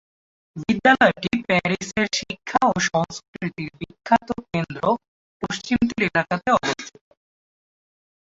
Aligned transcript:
বিদ্যালয়টি 0.59 1.31
প্যারিসের 1.47 2.07
শিক্ষা 2.19 2.61
ও 2.67 2.85
সংস্কৃতির 2.89 3.69
বিখ্যাত 3.79 4.29
কেন্দ্র 4.49 4.83
পশ্চিম 5.43 5.77
তীর 5.87 6.01
এলাকাতে 6.09 6.47
অবস্থিত। 6.57 7.05